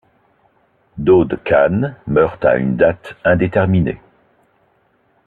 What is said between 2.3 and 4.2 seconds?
à une date indéterminée.